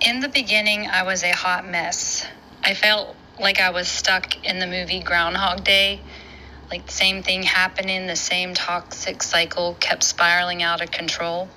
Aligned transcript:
In 0.00 0.20
the 0.20 0.30
beginning, 0.30 0.86
I 0.86 1.02
was 1.02 1.22
a 1.22 1.32
hot 1.32 1.68
mess. 1.68 2.26
I 2.64 2.72
felt 2.72 3.14
like 3.38 3.60
I 3.60 3.68
was 3.68 3.86
stuck 3.86 4.46
in 4.46 4.58
the 4.58 4.66
movie 4.66 5.00
Groundhog 5.00 5.62
Day. 5.62 6.00
Like 6.70 6.86
the 6.86 6.92
same 6.92 7.22
thing 7.22 7.42
happening, 7.42 8.06
the 8.06 8.16
same 8.16 8.54
toxic 8.54 9.22
cycle 9.22 9.76
kept 9.78 10.02
spiraling 10.02 10.62
out 10.62 10.80
of 10.80 10.90
control. 10.90 11.50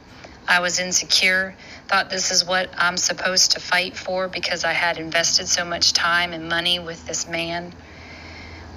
I 0.45 0.59
was 0.59 0.77
insecure, 0.77 1.55
thought 1.87 2.09
this 2.09 2.31
is 2.31 2.43
what 2.43 2.69
I'm 2.77 2.97
supposed 2.97 3.51
to 3.53 3.61
fight 3.61 3.95
for 3.95 4.27
because 4.27 4.65
I 4.65 4.73
had 4.73 4.97
invested 4.97 5.47
so 5.47 5.63
much 5.63 5.93
time 5.93 6.33
and 6.33 6.49
money 6.49 6.79
with 6.79 7.07
this 7.07 7.25
man. 7.29 7.73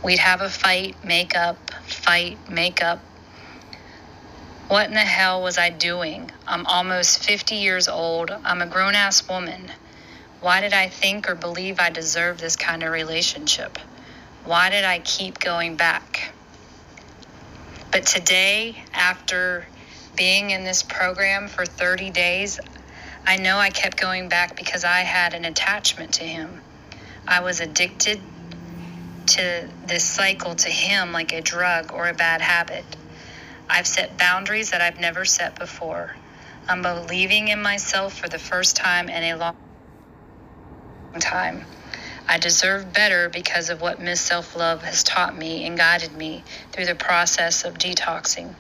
We'd 0.05 0.21
have 0.21 0.43
a 0.43 0.48
fight, 0.48 0.95
make 1.05 1.35
up, 1.35 1.73
fight, 1.87 2.39
make 2.48 2.85
up. 2.85 3.01
What 4.69 4.89
in 4.89 4.95
the 4.95 5.01
hell 5.01 5.43
was 5.43 5.59
I 5.59 5.71
doing? 5.71 6.33
I'm 6.45 6.66
almost 6.66 7.23
50 7.23 7.55
years 7.55 7.87
old. 7.87 8.33
I'm 8.33 8.62
a 8.62 8.66
grown 8.66 8.97
ass 8.97 9.29
woman. 9.29 9.70
Why 10.41 10.61
did 10.61 10.73
I 10.73 10.88
think 10.88 11.30
or 11.30 11.37
believe 11.37 11.79
I 11.79 11.91
deserved 11.91 12.41
this 12.41 12.57
kind 12.57 12.83
of 12.83 12.91
relationship? 12.91 13.79
Why 14.45 14.71
did 14.71 14.84
I 14.84 14.98
keep 14.98 15.38
going 15.38 15.77
back? 15.77 16.33
But 17.93 18.07
today, 18.07 18.83
after 18.93 19.69
being 20.16 20.51
in 20.51 20.65
this 20.65 20.83
program 20.83 21.46
for 21.46 21.65
30 21.65 22.10
days, 22.10 22.59
I 23.24 23.37
know 23.37 23.59
I 23.59 23.71
kept 23.71 23.96
going 23.96 24.29
back 24.29 24.57
because 24.57 24.85
I 24.85 25.01
had 25.01 25.35
an 25.35 25.45
attachment 25.45 26.15
to 26.15 26.24
him. 26.24 26.60
I 27.27 27.41
was 27.41 27.60
addicted 27.60 28.21
to 29.29 29.69
this 29.87 30.02
cycle 30.02 30.57
to 30.57 30.69
him 30.69 31.12
like 31.12 31.33
a 31.33 31.41
drug 31.41 31.93
or 31.93 32.09
a 32.09 32.15
bad 32.15 32.41
habit. 32.41 32.85
I've 33.69 33.87
set 33.87 34.16
boundaries 34.16 34.70
that 34.70 34.80
I've 34.80 35.01
never 35.01 35.25
set 35.25 35.59
before. 35.59 36.16
I'm 36.69 36.83
believing 36.83 37.48
in 37.48 37.62
myself 37.62 38.19
for 38.19 38.29
the 38.29 38.38
first 38.38 38.77
time 38.77 39.09
in 39.09 39.23
a 39.23 39.37
long 39.37 39.57
time. 41.21 41.65
I 42.29 42.38
deserve 42.38 42.93
better 42.93 43.29
because 43.29 43.71
of 43.71 43.80
what 43.80 44.01
Miss 44.01 44.21
Self 44.21 44.57
Love 44.57 44.82
has 44.82 45.05
taught 45.05 45.37
me 45.37 45.65
and 45.65 45.79
guided 45.79 46.16
me 46.16 46.43
through 46.73 46.87
the 46.87 46.95
process 46.95 47.65
of 47.65 47.79
detoxing. 47.79 48.55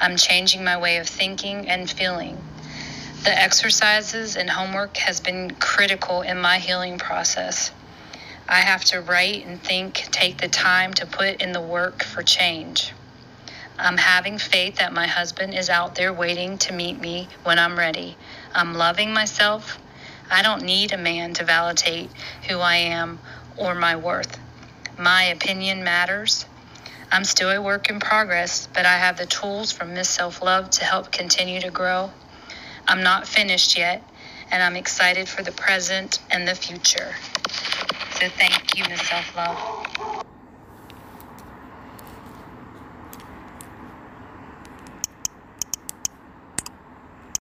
I'm 0.00 0.16
changing 0.16 0.64
my 0.64 0.78
way 0.78 0.98
of 0.98 1.08
thinking 1.08 1.68
and 1.68 1.90
feeling. 1.90 2.38
The 3.24 3.36
exercises 3.36 4.36
and 4.36 4.50
homework 4.50 4.96
has 4.98 5.20
been 5.20 5.52
critical 5.52 6.22
in 6.22 6.38
my 6.38 6.58
healing 6.58 6.98
process. 6.98 7.72
I 8.48 8.60
have 8.60 8.84
to 8.86 9.00
write 9.00 9.46
and 9.46 9.62
think, 9.62 9.94
take 10.12 10.38
the 10.38 10.48
time 10.48 10.92
to 10.94 11.06
put 11.06 11.40
in 11.40 11.52
the 11.52 11.60
work 11.60 12.04
for 12.04 12.22
change. 12.22 12.92
I'm 13.78 13.96
having 13.96 14.38
faith 14.38 14.76
that 14.76 14.92
my 14.92 15.06
husband 15.06 15.52
is 15.52 15.68
out 15.68 15.96
there 15.96 16.12
waiting 16.12 16.58
to 16.58 16.72
meet 16.72 17.00
me 17.00 17.28
when 17.42 17.58
I'm 17.58 17.76
ready. 17.76 18.16
I'm 18.54 18.74
loving 18.74 19.12
myself. 19.12 19.78
I 20.30 20.42
don't 20.42 20.62
need 20.62 20.92
a 20.92 20.96
man 20.96 21.34
to 21.34 21.44
validate 21.44 22.08
who 22.48 22.60
I 22.60 22.76
am 22.76 23.18
or 23.56 23.74
my 23.74 23.96
worth. 23.96 24.38
My 24.96 25.24
opinion 25.24 25.82
matters. 25.82 26.46
I'm 27.10 27.24
still 27.24 27.50
a 27.50 27.60
work 27.60 27.90
in 27.90 27.98
progress, 27.98 28.68
but 28.72 28.86
I 28.86 28.96
have 28.96 29.18
the 29.18 29.26
tools 29.26 29.72
from 29.72 29.94
Miss 29.94 30.08
Self 30.08 30.40
Love 30.40 30.70
to 30.70 30.84
help 30.84 31.10
continue 31.10 31.60
to 31.60 31.70
grow. 31.70 32.10
I'm 32.86 33.02
not 33.02 33.26
finished 33.26 33.76
yet, 33.76 34.02
and 34.52 34.62
I'm 34.62 34.76
excited 34.76 35.28
for 35.28 35.42
the 35.42 35.52
present 35.52 36.20
and 36.30 36.46
the 36.46 36.54
future. 36.54 37.14
So 38.20 38.28
thank 38.28 38.78
you, 38.78 38.84
Miss 38.88 39.08
Self 39.08 39.36
Love. 39.36 40.13